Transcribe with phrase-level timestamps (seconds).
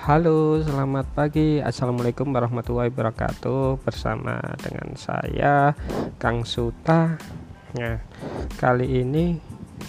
[0.00, 1.60] Halo, selamat pagi.
[1.60, 3.84] Assalamualaikum warahmatullahi wabarakatuh.
[3.84, 5.76] Bersama dengan saya,
[6.16, 7.20] Kang Suta.
[7.76, 8.00] Nah,
[8.56, 9.36] kali ini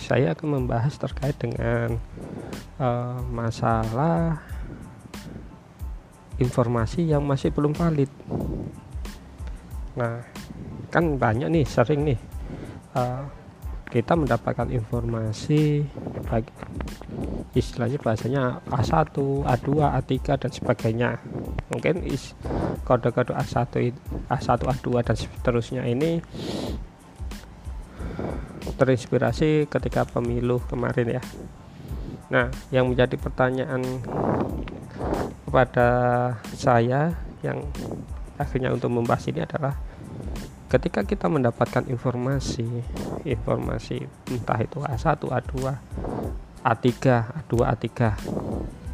[0.03, 1.95] saya akan membahas terkait dengan
[2.75, 4.43] uh, masalah
[6.43, 8.11] informasi yang masih belum valid.
[9.95, 10.27] Nah,
[10.91, 12.19] kan banyak nih, sering nih.
[12.91, 13.31] Uh,
[13.91, 15.83] kita mendapatkan informasi
[16.31, 16.47] baik
[17.51, 19.11] istilahnya bahasanya A1,
[19.43, 21.19] A2, A3 dan sebagainya.
[21.67, 22.31] Mungkin is
[22.87, 23.91] kode-kode A1
[24.31, 26.23] A1 A2 dan seterusnya ini
[28.79, 31.23] terinspirasi ketika pemilu kemarin ya.
[32.31, 33.83] Nah yang menjadi pertanyaan
[35.43, 35.89] kepada
[36.55, 37.11] saya
[37.43, 37.59] yang
[38.39, 39.75] akhirnya untuk membahas ini adalah
[40.71, 42.63] ketika kita mendapatkan informasi
[43.27, 45.53] informasi entah itu A1, A2,
[46.63, 46.87] A3,
[47.27, 47.87] A2, A3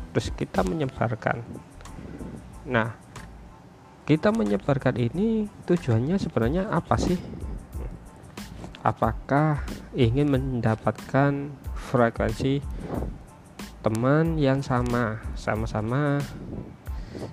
[0.10, 1.46] terus kita menyebarkan.
[2.66, 2.98] Nah
[4.10, 7.22] kita menyebarkan ini tujuannya sebenarnya apa sih?
[8.82, 9.62] Apakah
[9.94, 12.66] ingin mendapatkan frekuensi
[13.86, 16.18] teman yang sama sama-sama?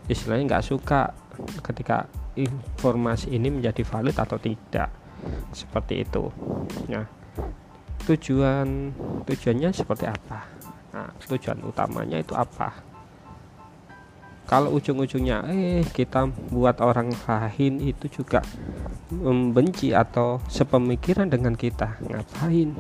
[0.05, 1.17] Istilahnya nggak suka
[1.65, 4.91] ketika informasi ini menjadi valid atau tidak.
[5.55, 6.29] Seperti itu.
[6.91, 7.07] Nah
[8.05, 8.93] tujuan
[9.25, 10.45] tujuannya seperti apa?
[10.93, 12.95] Nah tujuan utamanya itu apa?
[14.45, 18.45] Kalau ujung-ujungnya eh kita buat orang lain itu juga
[19.09, 22.77] membenci atau sepemikiran dengan kita ngapain?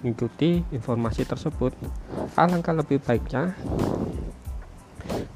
[0.00, 1.76] Mengikuti informasi tersebut.
[2.32, 3.52] Alangkah lebih baiknya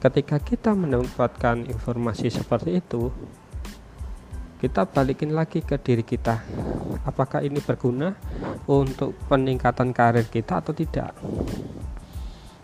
[0.00, 3.12] ketika kita mendapatkan informasi seperti itu
[4.60, 6.44] kita balikin lagi ke diri kita.
[7.08, 8.12] Apakah ini berguna
[8.68, 11.16] untuk peningkatan karir kita atau tidak?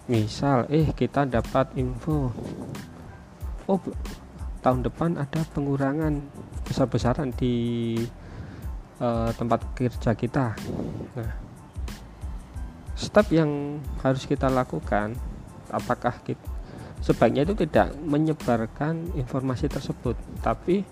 [0.05, 2.33] Misal eh kita dapat info.
[3.65, 3.81] Oh
[4.61, 6.21] tahun depan ada pengurangan
[6.69, 7.97] besar-besaran di
[9.01, 10.53] uh, tempat kerja kita.
[11.17, 11.33] Nah
[12.93, 15.17] step yang harus kita lakukan
[15.73, 16.56] apakah kita
[17.05, 20.85] sebaiknya itu tidak menyebarkan informasi tersebut tapi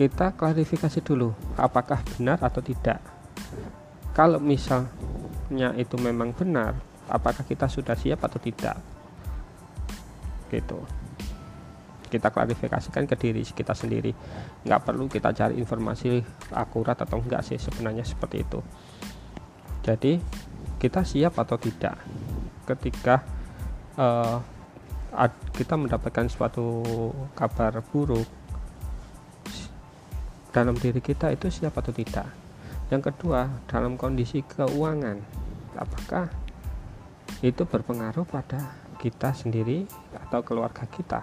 [0.00, 3.04] kita klarifikasi dulu apakah benar atau tidak.
[4.16, 6.72] Kalau misalnya itu memang benar
[7.04, 8.80] apakah kita sudah siap atau tidak?
[10.48, 10.80] Gitu.
[12.08, 14.16] Kita klarifikasikan ke diri kita sendiri.
[14.64, 16.24] Nggak perlu kita cari informasi
[16.56, 18.64] akurat atau enggak sih sebenarnya seperti itu.
[19.84, 20.16] Jadi
[20.80, 22.00] kita siap atau tidak?
[22.64, 23.20] Ketika
[24.00, 24.40] uh,
[25.52, 26.80] kita mendapatkan suatu
[27.36, 28.24] kabar buruk
[30.50, 32.26] dalam diri kita itu siap atau tidak.
[32.90, 35.20] Yang kedua dalam kondisi keuangan
[35.78, 36.26] apakah
[37.44, 39.86] itu berpengaruh pada kita sendiri
[40.26, 41.22] atau keluarga kita?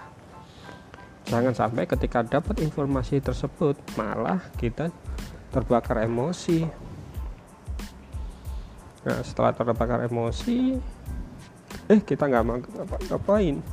[1.28, 4.88] Jangan sampai ketika dapat informasi tersebut malah kita
[5.52, 6.64] terbakar emosi.
[9.04, 10.80] Nah setelah terbakar emosi
[11.88, 13.64] eh kita nggak ngapa-ngapain.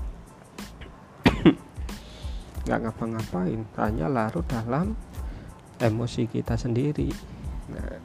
[2.64, 4.94] Nggak ngapa-ngapain hanya larut dalam
[5.82, 7.10] emosi kita sendiri.
[7.74, 7.98] Nah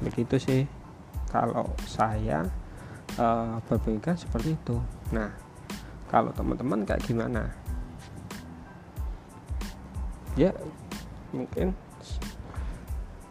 [0.00, 0.64] begitu sih
[1.28, 2.48] kalau saya
[3.20, 4.80] uh, berpikir seperti itu.
[5.12, 5.28] Nah
[6.08, 7.52] kalau teman-teman kayak gimana?
[10.34, 10.56] Ya
[11.36, 11.76] mungkin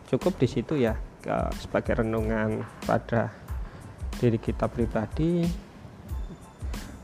[0.08, 0.96] cukup di situ ya
[1.60, 3.34] sebagai renungan pada
[4.20, 5.48] diri kita pribadi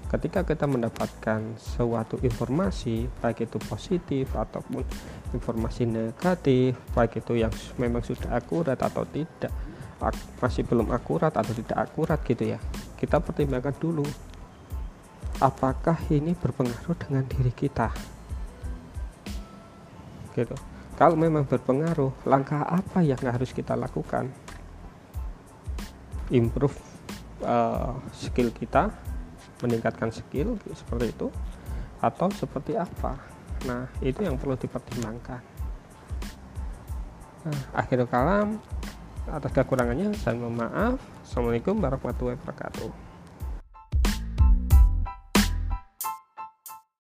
[0.06, 4.86] ketika kita mendapatkan suatu informasi baik itu positif ataupun
[5.34, 9.52] informasi negatif baik itu yang memang sudah akurat atau tidak
[10.44, 12.60] masih belum akurat atau tidak akurat gitu ya
[13.00, 14.06] kita pertimbangkan dulu
[15.44, 17.92] apakah ini berpengaruh dengan diri kita?
[20.36, 20.56] Gitu.
[20.96, 24.32] Kalau memang berpengaruh langkah apa yang harus kita lakukan?
[26.32, 26.95] Improve
[27.46, 28.90] uh, skill kita
[29.62, 31.28] meningkatkan skill seperti itu
[32.02, 33.16] atau seperti apa.
[33.70, 35.42] Nah itu yang perlu dipertimbangkan.
[37.46, 38.58] Nah, akhir kalam
[39.30, 40.98] atas kekurangannya saya mohon maaf.
[41.22, 43.05] Assalamualaikum warahmatullahi wabarakatuh